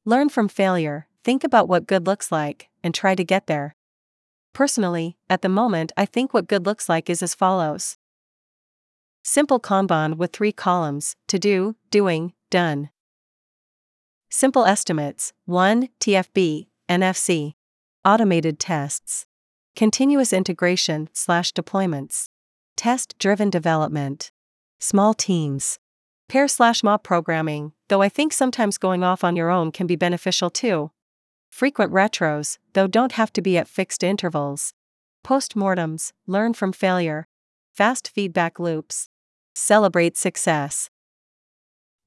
Learn 0.04 0.28
from 0.28 0.48
failure, 0.48 1.06
think 1.22 1.44
about 1.44 1.68
what 1.68 1.86
good 1.86 2.04
looks 2.04 2.32
like, 2.32 2.68
and 2.82 2.92
try 2.92 3.14
to 3.14 3.22
get 3.22 3.46
there. 3.46 3.76
Personally, 4.52 5.16
at 5.30 5.42
the 5.42 5.48
moment, 5.48 5.92
I 5.96 6.04
think 6.04 6.34
what 6.34 6.48
good 6.48 6.66
looks 6.66 6.88
like 6.88 7.08
is 7.08 7.22
as 7.22 7.32
follows 7.32 7.96
Simple 9.24 9.60
Kanban 9.60 10.16
with 10.16 10.32
three 10.32 10.50
columns 10.50 11.14
to 11.28 11.38
do, 11.38 11.76
doing, 11.90 12.32
done. 12.50 12.90
Simple 14.30 14.64
estimates 14.64 15.32
1. 15.44 15.88
TFB, 16.00 16.66
NFC. 16.88 17.54
Automated 18.04 18.58
tests. 18.58 19.26
Continuous 19.76 20.32
integration 20.32 21.08
slash 21.12 21.52
deployments. 21.52 22.26
Test 22.76 23.16
driven 23.18 23.48
development. 23.48 24.32
Small 24.80 25.14
teams. 25.14 25.78
Pair 26.28 26.48
slash 26.48 26.82
mob 26.82 27.04
programming, 27.04 27.72
though 27.88 28.02
I 28.02 28.08
think 28.08 28.32
sometimes 28.32 28.76
going 28.76 29.04
off 29.04 29.22
on 29.22 29.36
your 29.36 29.50
own 29.50 29.70
can 29.70 29.86
be 29.86 29.96
beneficial 29.96 30.50
too. 30.50 30.90
Frequent 31.48 31.92
retros, 31.92 32.58
though 32.72 32.88
don't 32.88 33.12
have 33.12 33.32
to 33.34 33.42
be 33.42 33.56
at 33.56 33.68
fixed 33.68 34.02
intervals. 34.02 34.72
Postmortems, 35.22 36.12
learn 36.26 36.54
from 36.54 36.72
failure. 36.72 37.28
Fast 37.72 38.08
feedback 38.08 38.58
loops. 38.58 39.10
Celebrate 39.54 40.16
success. 40.16 40.88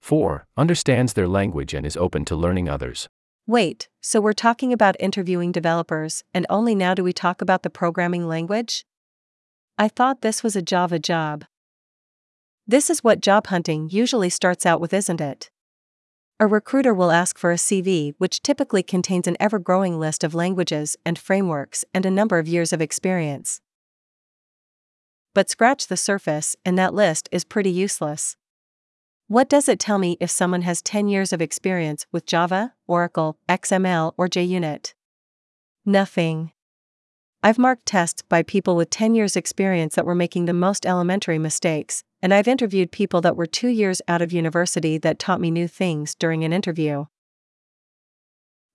4. 0.01 0.47
Understands 0.57 1.13
their 1.13 1.27
language 1.27 1.73
and 1.73 1.85
is 1.85 1.95
open 1.97 2.25
to 2.25 2.35
learning 2.35 2.67
others. 2.67 3.07
Wait, 3.47 3.89
so 4.01 4.19
we're 4.19 4.33
talking 4.33 4.73
about 4.73 4.95
interviewing 4.99 5.51
developers, 5.51 6.23
and 6.33 6.47
only 6.49 6.73
now 6.73 6.95
do 6.95 7.03
we 7.03 7.13
talk 7.13 7.41
about 7.41 7.61
the 7.61 7.69
programming 7.69 8.27
language? 8.27 8.85
I 9.77 9.87
thought 9.87 10.21
this 10.21 10.41
was 10.41 10.55
a 10.55 10.61
Java 10.63 10.97
job. 10.97 11.45
This 12.65 12.89
is 12.89 13.03
what 13.03 13.21
job 13.21 13.47
hunting 13.47 13.89
usually 13.91 14.31
starts 14.31 14.65
out 14.65 14.81
with, 14.81 14.93
isn't 14.93 15.21
it? 15.21 15.51
A 16.39 16.47
recruiter 16.47 16.93
will 16.93 17.11
ask 17.11 17.37
for 17.37 17.51
a 17.51 17.55
CV 17.55 18.13
which 18.17 18.41
typically 18.41 18.81
contains 18.81 19.27
an 19.27 19.37
ever 19.39 19.59
growing 19.59 19.99
list 19.99 20.23
of 20.23 20.33
languages 20.33 20.97
and 21.05 21.19
frameworks 21.19 21.85
and 21.93 22.05
a 22.05 22.11
number 22.11 22.39
of 22.39 22.47
years 22.47 22.73
of 22.73 22.81
experience 22.81 23.61
but 25.35 25.49
scratch 25.49 25.85
the 25.85 25.97
surface, 25.97 26.55
and 26.65 26.79
that 26.79 26.93
list 26.93 27.29
is 27.31 27.43
pretty 27.43 27.69
useless. 27.69 28.37
What 29.27 29.49
does 29.49 29.67
it 29.67 29.79
tell 29.79 29.99
me 29.99 30.17
if 30.19 30.31
someone 30.31 30.61
has 30.61 30.81
10 30.81 31.09
years 31.09 31.33
of 31.33 31.41
experience 31.41 32.07
with 32.11 32.25
Java, 32.25 32.73
Oracle, 32.87 33.37
XML, 33.49 34.13
or 34.17 34.29
JUnit? 34.29 34.93
Nothing. 35.85 36.53
I've 37.43 37.59
marked 37.59 37.85
tests 37.85 38.21
by 38.21 38.43
people 38.43 38.75
with 38.75 38.89
10 38.89 39.13
years 39.13 39.35
experience 39.35 39.95
that 39.95 40.05
were 40.05 40.15
making 40.15 40.45
the 40.45 40.53
most 40.53 40.85
elementary 40.85 41.37
mistakes, 41.37 42.03
and 42.21 42.33
I've 42.33 42.47
interviewed 42.47 42.91
people 42.91 43.19
that 43.21 43.35
were 43.35 43.45
two 43.45 43.67
years 43.67 44.01
out 44.07 44.21
of 44.21 44.31
university 44.31 44.97
that 44.99 45.19
taught 45.19 45.41
me 45.41 45.51
new 45.51 45.67
things 45.67 46.15
during 46.15 46.43
an 46.43 46.53
interview. 46.53 47.05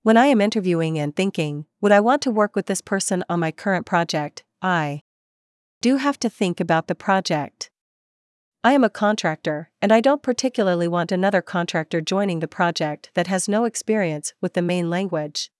When 0.02 0.16
I 0.16 0.26
am 0.26 0.40
interviewing 0.40 0.98
and 0.98 1.16
thinking, 1.16 1.64
would 1.80 1.92
I 1.92 2.00
want 2.00 2.22
to 2.22 2.30
work 2.30 2.54
with 2.54 2.66
this 2.66 2.80
person 2.82 3.24
on 3.30 3.40
my 3.40 3.50
current 3.50 3.86
project? 3.86 4.44
I 4.60 5.02
do 5.80 5.96
have 5.96 6.18
to 6.20 6.28
think 6.28 6.60
about 6.60 6.88
the 6.88 6.94
project. 6.94 7.70
I 8.62 8.72
am 8.72 8.84
a 8.84 8.90
contractor, 8.90 9.70
and 9.80 9.90
I 9.90 10.02
don't 10.02 10.22
particularly 10.22 10.86
want 10.86 11.10
another 11.10 11.40
contractor 11.40 12.02
joining 12.02 12.40
the 12.40 12.48
project 12.48 13.10
that 13.14 13.28
has 13.28 13.48
no 13.48 13.64
experience 13.64 14.34
with 14.42 14.52
the 14.52 14.60
main 14.60 14.90
language. 14.90 15.50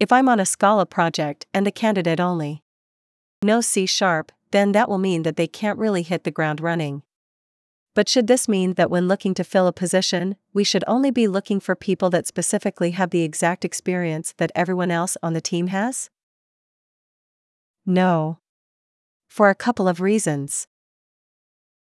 If 0.00 0.10
I'm 0.10 0.28
on 0.28 0.40
a 0.40 0.46
Scala 0.46 0.86
project 0.86 1.46
and 1.52 1.66
the 1.66 1.70
candidate 1.70 2.20
only 2.20 2.62
no 3.42 3.60
C 3.60 3.84
sharp, 3.84 4.32
then 4.50 4.72
that 4.72 4.88
will 4.88 4.98
mean 4.98 5.22
that 5.24 5.36
they 5.36 5.46
can't 5.46 5.78
really 5.78 6.02
hit 6.02 6.24
the 6.24 6.30
ground 6.30 6.60
running. 6.60 7.02
But 7.94 8.08
should 8.08 8.26
this 8.26 8.48
mean 8.48 8.74
that 8.74 8.90
when 8.90 9.08
looking 9.08 9.34
to 9.34 9.44
fill 9.44 9.66
a 9.66 9.72
position, 9.72 10.36
we 10.54 10.64
should 10.64 10.84
only 10.86 11.10
be 11.10 11.28
looking 11.28 11.60
for 11.60 11.74
people 11.74 12.08
that 12.10 12.26
specifically 12.26 12.92
have 12.92 13.10
the 13.10 13.22
exact 13.22 13.64
experience 13.64 14.34
that 14.38 14.52
everyone 14.54 14.90
else 14.90 15.18
on 15.22 15.34
the 15.34 15.40
team 15.40 15.66
has? 15.68 16.08
No. 17.84 18.38
For 19.36 19.50
a 19.50 19.54
couple 19.54 19.86
of 19.86 20.00
reasons. 20.00 20.66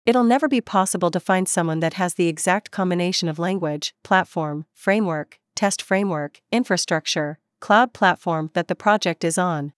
It'll 0.06 0.24
never 0.24 0.48
be 0.48 0.62
possible 0.62 1.10
to 1.10 1.20
find 1.20 1.46
someone 1.46 1.80
that 1.80 1.92
has 1.92 2.14
the 2.14 2.26
exact 2.26 2.70
combination 2.70 3.28
of 3.28 3.38
language, 3.38 3.94
platform, 4.02 4.64
framework, 4.72 5.38
test 5.54 5.82
framework, 5.82 6.40
infrastructure, 6.50 7.38
cloud 7.60 7.92
platform 7.92 8.48
that 8.54 8.68
the 8.68 8.74
project 8.74 9.24
is 9.24 9.36
on. 9.36 9.74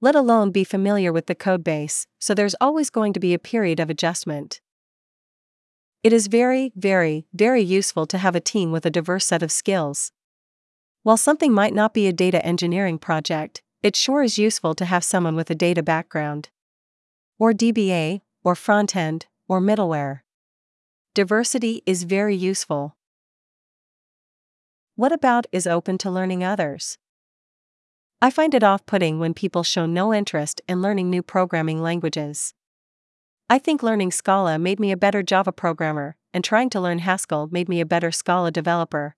Let 0.00 0.16
alone 0.16 0.50
be 0.50 0.64
familiar 0.64 1.12
with 1.12 1.26
the 1.26 1.36
codebase, 1.36 2.08
so 2.18 2.34
there's 2.34 2.56
always 2.60 2.90
going 2.90 3.12
to 3.12 3.20
be 3.20 3.32
a 3.32 3.38
period 3.38 3.78
of 3.78 3.88
adjustment. 3.88 4.60
It 6.02 6.12
is 6.12 6.26
very, 6.26 6.72
very, 6.74 7.26
very 7.32 7.62
useful 7.62 8.06
to 8.06 8.18
have 8.18 8.34
a 8.34 8.40
team 8.40 8.72
with 8.72 8.84
a 8.84 8.90
diverse 8.90 9.26
set 9.26 9.44
of 9.44 9.52
skills. 9.52 10.10
While 11.04 11.16
something 11.16 11.52
might 11.52 11.74
not 11.74 11.94
be 11.94 12.08
a 12.08 12.12
data 12.12 12.44
engineering 12.44 12.98
project, 12.98 13.62
it 13.84 13.94
sure 13.94 14.24
is 14.24 14.36
useful 14.36 14.74
to 14.74 14.84
have 14.84 15.04
someone 15.04 15.36
with 15.36 15.48
a 15.48 15.54
data 15.54 15.84
background. 15.84 16.48
Or 17.42 17.52
DBA, 17.52 18.20
or 18.44 18.54
front 18.54 18.94
end, 18.94 19.26
or 19.48 19.60
middleware. 19.60 20.20
Diversity 21.12 21.82
is 21.84 22.04
very 22.04 22.36
useful. 22.36 22.96
What 24.94 25.10
about 25.10 25.48
is 25.50 25.66
open 25.66 25.98
to 25.98 26.10
learning 26.12 26.44
others? 26.44 26.98
I 28.20 28.30
find 28.30 28.54
it 28.54 28.62
off 28.62 28.86
putting 28.86 29.18
when 29.18 29.34
people 29.34 29.64
show 29.64 29.86
no 29.86 30.14
interest 30.14 30.60
in 30.68 30.82
learning 30.82 31.10
new 31.10 31.20
programming 31.20 31.82
languages. 31.82 32.54
I 33.50 33.58
think 33.58 33.82
learning 33.82 34.12
Scala 34.12 34.56
made 34.56 34.78
me 34.78 34.92
a 34.92 34.96
better 34.96 35.24
Java 35.24 35.50
programmer, 35.50 36.14
and 36.32 36.44
trying 36.44 36.70
to 36.70 36.80
learn 36.80 37.00
Haskell 37.00 37.48
made 37.50 37.68
me 37.68 37.80
a 37.80 37.84
better 37.84 38.12
Scala 38.12 38.52
developer. 38.52 39.16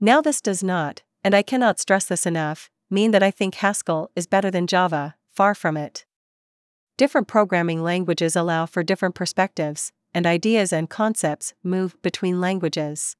Now, 0.00 0.20
this 0.20 0.40
does 0.40 0.62
not, 0.62 1.02
and 1.24 1.34
I 1.34 1.42
cannot 1.42 1.80
stress 1.80 2.04
this 2.04 2.26
enough, 2.26 2.70
mean 2.88 3.10
that 3.10 3.24
I 3.24 3.32
think 3.32 3.56
Haskell 3.56 4.12
is 4.14 4.28
better 4.28 4.52
than 4.52 4.68
Java, 4.68 5.16
far 5.32 5.56
from 5.56 5.76
it. 5.76 6.04
Different 6.96 7.26
programming 7.26 7.82
languages 7.82 8.36
allow 8.36 8.66
for 8.66 8.84
different 8.84 9.16
perspectives, 9.16 9.90
and 10.14 10.26
ideas 10.26 10.72
and 10.72 10.88
concepts 10.88 11.52
move 11.64 12.00
between 12.02 12.40
languages. 12.40 13.16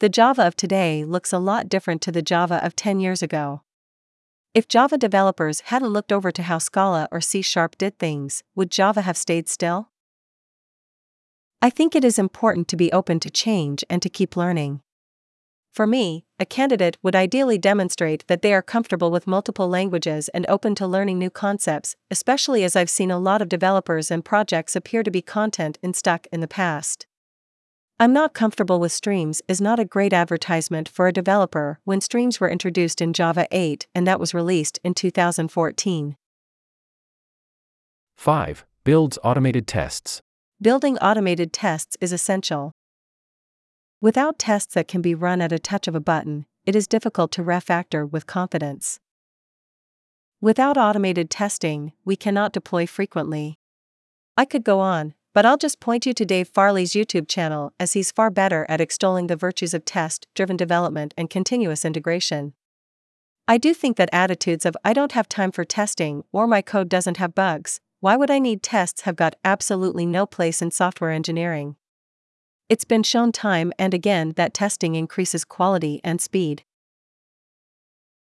The 0.00 0.10
Java 0.10 0.46
of 0.46 0.54
today 0.54 1.02
looks 1.02 1.32
a 1.32 1.38
lot 1.38 1.70
different 1.70 2.02
to 2.02 2.12
the 2.12 2.20
Java 2.20 2.62
of 2.62 2.76
10 2.76 3.00
years 3.00 3.22
ago. 3.22 3.62
If 4.52 4.68
Java 4.68 4.98
developers 4.98 5.60
hadn't 5.60 5.94
looked 5.94 6.12
over 6.12 6.30
to 6.30 6.42
how 6.42 6.58
Scala 6.58 7.08
or 7.10 7.22
C 7.22 7.40
Sharp 7.40 7.78
did 7.78 7.98
things, 7.98 8.42
would 8.54 8.70
Java 8.70 9.00
have 9.00 9.16
stayed 9.16 9.48
still? 9.48 9.88
I 11.62 11.70
think 11.70 11.96
it 11.96 12.04
is 12.04 12.18
important 12.18 12.68
to 12.68 12.76
be 12.76 12.92
open 12.92 13.18
to 13.20 13.30
change 13.30 13.82
and 13.88 14.02
to 14.02 14.10
keep 14.10 14.36
learning. 14.36 14.82
For 15.74 15.88
me, 15.88 16.24
a 16.38 16.46
candidate 16.46 16.98
would 17.02 17.16
ideally 17.16 17.58
demonstrate 17.58 18.24
that 18.28 18.42
they 18.42 18.54
are 18.54 18.62
comfortable 18.62 19.10
with 19.10 19.26
multiple 19.26 19.68
languages 19.68 20.28
and 20.28 20.46
open 20.48 20.76
to 20.76 20.86
learning 20.86 21.18
new 21.18 21.30
concepts, 21.30 21.96
especially 22.12 22.62
as 22.62 22.76
I've 22.76 22.88
seen 22.88 23.10
a 23.10 23.18
lot 23.18 23.42
of 23.42 23.48
developers 23.48 24.08
and 24.08 24.24
projects 24.24 24.76
appear 24.76 25.02
to 25.02 25.10
be 25.10 25.20
content 25.20 25.80
in 25.82 25.92
stuck 25.92 26.28
in 26.32 26.38
the 26.38 26.46
past. 26.46 27.08
I'm 27.98 28.12
not 28.12 28.34
comfortable 28.34 28.78
with 28.78 28.92
streams 28.92 29.42
is 29.48 29.60
not 29.60 29.80
a 29.80 29.84
great 29.84 30.12
advertisement 30.12 30.88
for 30.88 31.08
a 31.08 31.12
developer 31.12 31.80
when 31.82 32.00
streams 32.00 32.38
were 32.38 32.48
introduced 32.48 33.00
in 33.00 33.12
Java 33.12 33.48
8 33.50 33.88
and 33.96 34.06
that 34.06 34.20
was 34.20 34.32
released 34.32 34.78
in 34.84 34.94
2014. 34.94 36.16
5. 38.16 38.64
Builds 38.84 39.18
automated 39.24 39.66
tests. 39.66 40.22
Building 40.62 40.98
automated 40.98 41.52
tests 41.52 41.96
is 42.00 42.12
essential. 42.12 42.70
Without 44.04 44.38
tests 44.38 44.74
that 44.74 44.86
can 44.86 45.00
be 45.00 45.14
run 45.14 45.40
at 45.40 45.50
a 45.50 45.58
touch 45.58 45.88
of 45.88 45.94
a 45.94 45.98
button, 45.98 46.44
it 46.66 46.76
is 46.76 46.86
difficult 46.86 47.32
to 47.32 47.42
refactor 47.42 48.06
with 48.06 48.26
confidence. 48.26 49.00
Without 50.42 50.76
automated 50.76 51.30
testing, 51.30 51.94
we 52.04 52.14
cannot 52.14 52.52
deploy 52.52 52.86
frequently. 52.86 53.58
I 54.36 54.44
could 54.44 54.62
go 54.62 54.78
on, 54.78 55.14
but 55.32 55.46
I'll 55.46 55.56
just 55.56 55.80
point 55.80 56.04
you 56.04 56.12
to 56.12 56.24
Dave 56.26 56.48
Farley's 56.48 56.92
YouTube 56.92 57.28
channel 57.28 57.72
as 57.80 57.94
he's 57.94 58.12
far 58.12 58.28
better 58.28 58.66
at 58.68 58.78
extolling 58.78 59.28
the 59.28 59.36
virtues 59.36 59.72
of 59.72 59.86
test 59.86 60.26
driven 60.34 60.58
development 60.58 61.14
and 61.16 61.30
continuous 61.30 61.82
integration. 61.82 62.52
I 63.48 63.56
do 63.56 63.72
think 63.72 63.96
that 63.96 64.10
attitudes 64.12 64.66
of 64.66 64.76
I 64.84 64.92
don't 64.92 65.12
have 65.12 65.30
time 65.30 65.50
for 65.50 65.64
testing 65.64 66.24
or 66.30 66.46
my 66.46 66.60
code 66.60 66.90
doesn't 66.90 67.16
have 67.16 67.34
bugs, 67.34 67.80
why 68.00 68.16
would 68.16 68.30
I 68.30 68.38
need 68.38 68.62
tests 68.62 69.00
have 69.04 69.16
got 69.16 69.36
absolutely 69.46 70.04
no 70.04 70.26
place 70.26 70.60
in 70.60 70.72
software 70.72 71.10
engineering. 71.10 71.76
It's 72.70 72.84
been 72.84 73.02
shown 73.02 73.30
time 73.30 73.74
and 73.78 73.92
again 73.92 74.32
that 74.36 74.54
testing 74.54 74.94
increases 74.94 75.44
quality 75.44 76.00
and 76.02 76.18
speed. 76.18 76.64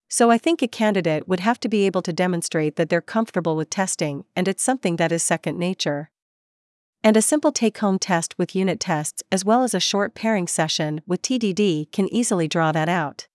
So 0.09 0.31
I 0.31 0.39
think 0.39 0.63
a 0.63 0.69
candidate 0.69 1.29
would 1.29 1.41
have 1.41 1.61
to 1.61 1.69
be 1.69 1.85
able 1.85 2.01
to 2.03 2.13
demonstrate 2.13 2.77
that 2.77 2.89
they're 2.89 3.03
comfortable 3.03 3.55
with 3.55 3.69
testing 3.69 4.25
and 4.35 4.49
it's 4.49 4.63
something 4.63 4.97
that 4.97 5.13
is 5.13 5.23
second 5.23 5.59
nature. 5.59 6.11
And 7.05 7.19
a 7.19 7.23
simple 7.23 7.53
take 7.53 7.79
home 7.79 7.99
test 7.99 8.35
with 8.39 8.57
unit 8.57 8.81
tests 8.81 9.23
as 9.31 9.45
well 9.45 9.63
as 9.63 9.75
a 9.75 9.81
short 9.81 10.15
pairing 10.15 10.47
session 10.47 11.03
with 11.07 11.21
TDD 11.21 11.93
can 11.93 12.13
easily 12.13 12.49
draw 12.49 12.73
that 12.73 12.89
out. 12.89 13.29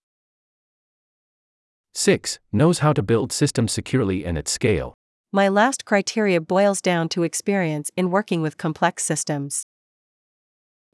6. 1.93 2.39
Knows 2.51 2.79
how 2.79 2.93
to 2.93 3.03
build 3.03 3.31
systems 3.31 3.71
securely 3.71 4.25
and 4.25 4.39
at 4.39 4.47
scale. 4.47 4.95
My 5.31 5.49
last 5.49 5.85
criteria 5.85 6.41
boils 6.41 6.81
down 6.81 7.09
to 7.09 7.23
experience 7.23 7.91
in 7.95 8.09
working 8.09 8.41
with 8.41 8.57
complex 8.57 9.03
systems. 9.05 9.65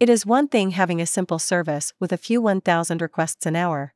It 0.02 0.10
is 0.10 0.26
one 0.26 0.48
thing 0.48 0.72
having 0.72 1.00
a 1.00 1.06
simple 1.06 1.38
service 1.38 1.94
with 2.00 2.12
a 2.12 2.18
few 2.18 2.42
1000 2.42 3.04
requests 3.04 3.46
an 3.46 3.56
hour. 3.56 3.94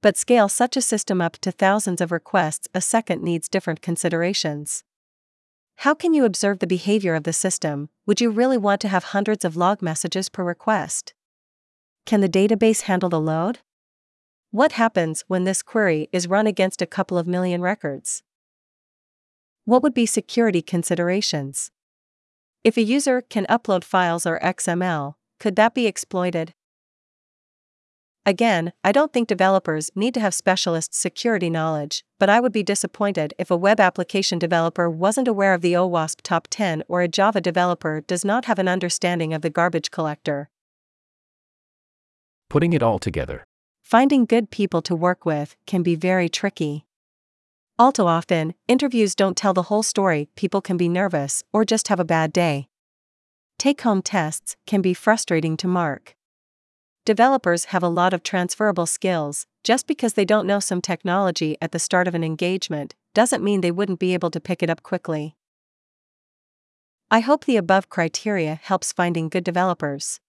But 0.00 0.16
scale 0.16 0.48
such 0.48 0.76
a 0.76 0.80
system 0.80 1.20
up 1.20 1.38
to 1.38 1.50
thousands 1.50 2.00
of 2.00 2.12
requests 2.12 2.68
a 2.72 2.80
second 2.80 3.24
needs 3.24 3.48
different 3.48 3.82
considerations. 3.82 4.84
How 5.78 5.92
can 5.92 6.14
you 6.14 6.24
observe 6.24 6.60
the 6.60 6.68
behavior 6.68 7.16
of 7.16 7.24
the 7.24 7.32
system? 7.32 7.88
Would 8.06 8.20
you 8.20 8.30
really 8.30 8.56
want 8.56 8.80
to 8.82 8.88
have 8.88 9.10
hundreds 9.10 9.44
of 9.44 9.56
log 9.56 9.82
messages 9.82 10.28
per 10.28 10.44
request? 10.44 11.14
Can 12.06 12.20
the 12.20 12.28
database 12.28 12.82
handle 12.82 13.08
the 13.08 13.20
load? 13.20 13.58
What 14.52 14.70
happens 14.78 15.24
when 15.26 15.42
this 15.42 15.62
query 15.62 16.08
is 16.12 16.28
run 16.28 16.46
against 16.46 16.80
a 16.80 16.86
couple 16.86 17.18
of 17.18 17.26
million 17.26 17.60
records? 17.60 18.22
What 19.64 19.82
would 19.82 19.94
be 19.94 20.06
security 20.06 20.62
considerations? 20.62 21.72
If 22.64 22.76
a 22.76 22.82
user 22.82 23.22
can 23.22 23.46
upload 23.46 23.84
files 23.84 24.26
or 24.26 24.40
XML, 24.40 25.14
could 25.38 25.54
that 25.56 25.74
be 25.74 25.86
exploited? 25.86 26.54
Again, 28.26 28.72
I 28.84 28.92
don't 28.92 29.12
think 29.12 29.28
developers 29.28 29.90
need 29.94 30.12
to 30.14 30.20
have 30.20 30.34
specialist 30.34 30.92
security 30.92 31.48
knowledge, 31.48 32.04
but 32.18 32.28
I 32.28 32.40
would 32.40 32.52
be 32.52 32.62
disappointed 32.62 33.32
if 33.38 33.50
a 33.50 33.56
web 33.56 33.80
application 33.80 34.38
developer 34.38 34.90
wasn't 34.90 35.28
aware 35.28 35.54
of 35.54 35.62
the 35.62 35.72
OWASP 35.74 36.20
top 36.22 36.48
10 36.50 36.82
or 36.88 37.00
a 37.00 37.08
Java 37.08 37.40
developer 37.40 38.02
does 38.02 38.24
not 38.24 38.44
have 38.46 38.58
an 38.58 38.68
understanding 38.68 39.32
of 39.32 39.42
the 39.42 39.50
garbage 39.50 39.90
collector. 39.90 40.50
Putting 42.50 42.72
it 42.72 42.82
all 42.82 42.98
together. 42.98 43.44
Finding 43.82 44.26
good 44.26 44.50
people 44.50 44.82
to 44.82 44.94
work 44.94 45.24
with 45.24 45.56
can 45.66 45.82
be 45.82 45.94
very 45.94 46.28
tricky. 46.28 46.84
All 47.80 47.92
too 47.92 48.08
often, 48.08 48.54
interviews 48.66 49.14
don't 49.14 49.36
tell 49.36 49.54
the 49.54 49.62
whole 49.62 49.84
story, 49.84 50.28
people 50.34 50.60
can 50.60 50.76
be 50.76 50.88
nervous 50.88 51.44
or 51.52 51.64
just 51.64 51.86
have 51.86 52.00
a 52.00 52.04
bad 52.04 52.32
day. 52.32 52.68
Take 53.56 53.82
home 53.82 54.02
tests 54.02 54.56
can 54.66 54.82
be 54.82 54.94
frustrating 54.94 55.56
to 55.58 55.68
mark. 55.68 56.16
Developers 57.04 57.66
have 57.66 57.84
a 57.84 57.88
lot 57.88 58.12
of 58.12 58.24
transferable 58.24 58.86
skills, 58.86 59.46
just 59.62 59.86
because 59.86 60.14
they 60.14 60.24
don't 60.24 60.46
know 60.46 60.58
some 60.58 60.80
technology 60.80 61.56
at 61.62 61.70
the 61.70 61.78
start 61.78 62.08
of 62.08 62.16
an 62.16 62.24
engagement, 62.24 62.96
doesn't 63.14 63.44
mean 63.44 63.60
they 63.60 63.70
wouldn't 63.70 64.00
be 64.00 64.12
able 64.12 64.30
to 64.32 64.40
pick 64.40 64.60
it 64.60 64.68
up 64.68 64.82
quickly. 64.82 65.36
I 67.12 67.20
hope 67.20 67.44
the 67.44 67.56
above 67.56 67.88
criteria 67.88 68.56
helps 68.60 68.92
finding 68.92 69.28
good 69.28 69.44
developers. 69.44 70.20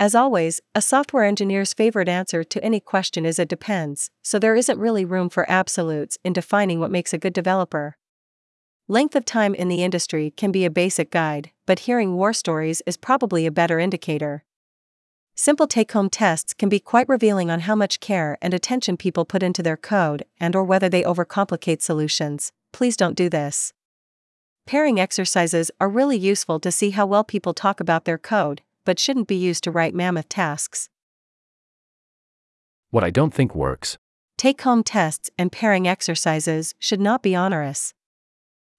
As 0.00 0.14
always, 0.14 0.60
a 0.76 0.80
software 0.80 1.24
engineer's 1.24 1.74
favorite 1.74 2.08
answer 2.08 2.44
to 2.44 2.64
any 2.64 2.78
question 2.78 3.26
is 3.26 3.40
it 3.40 3.48
depends, 3.48 4.10
so 4.22 4.38
there 4.38 4.54
isn't 4.54 4.78
really 4.78 5.04
room 5.04 5.28
for 5.28 5.50
absolutes 5.50 6.18
in 6.22 6.32
defining 6.32 6.78
what 6.78 6.92
makes 6.92 7.12
a 7.12 7.18
good 7.18 7.32
developer. 7.32 7.96
Length 8.86 9.16
of 9.16 9.24
time 9.24 9.56
in 9.56 9.66
the 9.66 9.82
industry 9.82 10.32
can 10.36 10.52
be 10.52 10.64
a 10.64 10.70
basic 10.70 11.10
guide, 11.10 11.50
but 11.66 11.80
hearing 11.80 12.14
war 12.14 12.32
stories 12.32 12.80
is 12.86 12.96
probably 12.96 13.44
a 13.44 13.50
better 13.50 13.80
indicator. 13.80 14.44
Simple 15.34 15.66
take-home 15.66 16.10
tests 16.10 16.54
can 16.54 16.68
be 16.68 16.78
quite 16.78 17.08
revealing 17.08 17.50
on 17.50 17.60
how 17.60 17.74
much 17.74 17.98
care 17.98 18.38
and 18.40 18.54
attention 18.54 18.96
people 18.96 19.24
put 19.24 19.42
into 19.42 19.64
their 19.64 19.76
code 19.76 20.24
and 20.38 20.54
or 20.54 20.62
whether 20.62 20.88
they 20.88 21.02
overcomplicate 21.02 21.82
solutions. 21.82 22.52
Please 22.72 22.96
don't 22.96 23.16
do 23.16 23.28
this. 23.28 23.72
Pairing 24.64 25.00
exercises 25.00 25.72
are 25.80 25.88
really 25.88 26.16
useful 26.16 26.60
to 26.60 26.70
see 26.70 26.90
how 26.90 27.04
well 27.04 27.24
people 27.24 27.52
talk 27.52 27.80
about 27.80 28.04
their 28.04 28.18
code, 28.18 28.62
but 28.88 28.98
shouldn't 28.98 29.28
be 29.28 29.36
used 29.36 29.64
to 29.64 29.70
write 29.70 29.94
mammoth 29.94 30.30
tasks. 30.30 30.88
What 32.88 33.04
I 33.04 33.10
don't 33.10 33.34
think 33.34 33.54
works. 33.54 33.98
Take 34.38 34.62
home 34.62 34.82
tests 34.82 35.28
and 35.36 35.52
pairing 35.52 35.86
exercises 35.86 36.74
should 36.78 36.98
not 36.98 37.22
be 37.22 37.36
onerous. 37.36 37.92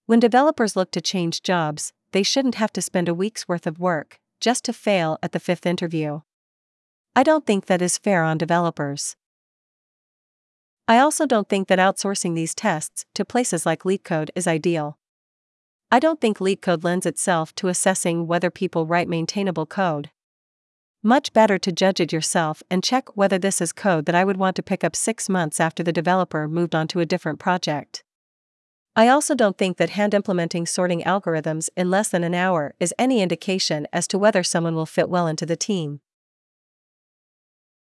When 0.07 0.19
developers 0.19 0.75
look 0.75 0.89
to 0.93 0.99
change 0.99 1.43
jobs, 1.43 1.93
they 2.11 2.23
shouldn't 2.23 2.55
have 2.55 2.73
to 2.73 2.81
spend 2.81 3.07
a 3.07 3.13
week's 3.13 3.47
worth 3.47 3.67
of 3.67 3.77
work 3.77 4.19
just 4.41 4.65
to 4.65 4.73
fail 4.73 5.19
at 5.21 5.31
the 5.31 5.39
fifth 5.39 5.67
interview. 5.67 6.21
I 7.15 7.21
don't 7.21 7.45
think 7.45 7.67
that 7.67 7.83
is 7.83 7.99
fair 7.99 8.23
on 8.23 8.39
developers. 8.39 9.15
I 10.87 10.97
also 10.97 11.27
don't 11.27 11.47
think 11.47 11.67
that 11.67 11.77
outsourcing 11.77 12.33
these 12.33 12.55
tests 12.55 13.05
to 13.13 13.23
places 13.23 13.63
like 13.63 13.83
LeetCode 13.83 14.31
is 14.35 14.47
ideal. 14.47 14.97
I 15.91 15.97
don't 15.97 16.21
think 16.21 16.37
LeetCode 16.37 16.83
lends 16.83 17.07
itself 17.07 17.55
to 17.55 17.67
assessing 17.67 18.27
whether 18.27 18.51
people 18.51 18.85
write 18.85 19.09
maintainable 19.09 19.65
code. 19.65 20.11
Much 21.01 21.33
better 21.33 21.57
to 21.57 21.71
judge 21.71 21.99
it 21.99 22.13
yourself 22.13 22.61
and 22.69 22.83
check 22.83 23.17
whether 23.17 23.39
this 23.39 23.59
is 23.59 23.73
code 23.73 24.05
that 24.05 24.13
I 24.13 24.23
would 24.23 24.37
want 24.37 24.55
to 24.57 24.63
pick 24.63 24.83
up 24.83 24.95
six 24.95 25.27
months 25.27 25.59
after 25.59 25.81
the 25.81 25.91
developer 25.91 26.47
moved 26.47 26.75
on 26.75 26.87
to 26.89 26.99
a 26.99 27.07
different 27.07 27.39
project. 27.39 28.03
I 28.95 29.07
also 29.07 29.33
don't 29.33 29.57
think 29.57 29.77
that 29.77 29.91
hand 29.91 30.13
implementing 30.13 30.67
sorting 30.67 31.01
algorithms 31.01 31.69
in 31.75 31.89
less 31.89 32.09
than 32.09 32.23
an 32.23 32.35
hour 32.35 32.75
is 32.79 32.93
any 32.99 33.21
indication 33.21 33.87
as 33.91 34.07
to 34.09 34.19
whether 34.19 34.43
someone 34.43 34.75
will 34.75 34.85
fit 34.85 35.09
well 35.09 35.25
into 35.25 35.45
the 35.45 35.55
team. 35.55 36.01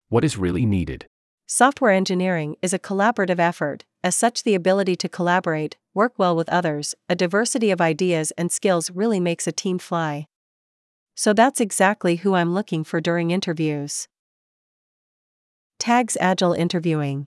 What 0.08 0.24
is 0.24 0.36
really 0.36 0.66
needed? 0.66 1.06
Software 1.46 1.92
engineering 1.92 2.56
is 2.60 2.74
a 2.74 2.78
collaborative 2.78 3.38
effort, 3.38 3.84
as 4.06 4.14
such, 4.14 4.44
the 4.44 4.54
ability 4.54 4.94
to 4.94 5.08
collaborate, 5.08 5.76
work 5.92 6.12
well 6.16 6.36
with 6.36 6.48
others, 6.48 6.94
a 7.08 7.16
diversity 7.16 7.72
of 7.72 7.80
ideas 7.80 8.30
and 8.38 8.52
skills 8.52 8.88
really 8.92 9.18
makes 9.18 9.48
a 9.48 9.52
team 9.52 9.80
fly. 9.80 10.28
So 11.16 11.32
that's 11.32 11.60
exactly 11.60 12.14
who 12.14 12.34
I'm 12.34 12.54
looking 12.54 12.84
for 12.84 13.00
during 13.00 13.32
interviews. 13.32 14.06
Tags 15.80 16.16
Agile 16.20 16.52
Interviewing 16.52 17.26